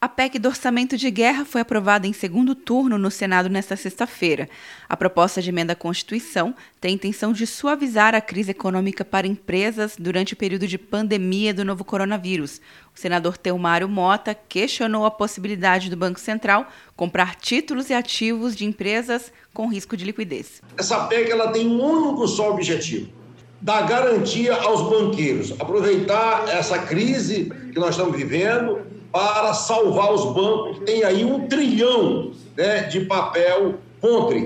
[0.00, 4.48] A PEC do orçamento de guerra foi aprovada em segundo turno no Senado nesta sexta-feira.
[4.88, 9.26] A proposta de emenda à Constituição tem a intenção de suavizar a crise econômica para
[9.26, 12.60] empresas durante o período de pandemia do novo coronavírus.
[12.94, 18.64] O senador Teomário Mota questionou a possibilidade do Banco Central comprar títulos e ativos de
[18.64, 20.62] empresas com risco de liquidez.
[20.76, 23.17] Essa PEC ela tem um único só objetivo:
[23.60, 30.78] dar garantia aos banqueiros, aproveitar essa crise que nós estamos vivendo para salvar os bancos.
[30.84, 34.38] Tem aí um trilhão né, de papel contra.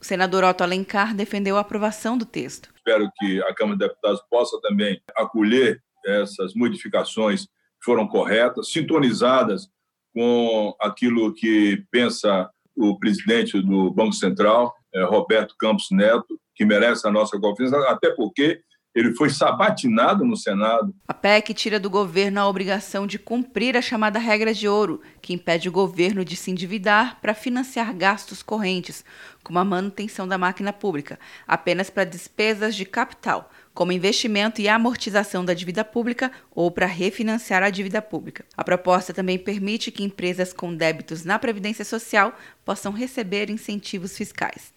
[0.00, 2.70] O senador Otto Alencar defendeu a aprovação do texto.
[2.76, 9.68] Espero que a Câmara de Deputados possa também acolher essas modificações que foram corretas, sintonizadas
[10.14, 17.06] com aquilo que pensa o presidente do Banco Central, eh, Roberto Campos Neto, que merece
[17.06, 18.60] a nossa confiança, até porque
[18.92, 20.92] ele foi sabatinado no Senado.
[21.06, 25.32] A PEC tira do governo a obrigação de cumprir a chamada regra de ouro, que
[25.32, 29.04] impede o governo de se endividar para financiar gastos correntes,
[29.44, 35.44] como a manutenção da máquina pública, apenas para despesas de capital, como investimento e amortização
[35.44, 38.44] da dívida pública ou para refinanciar a dívida pública.
[38.56, 44.76] A proposta também permite que empresas com débitos na Previdência Social possam receber incentivos fiscais.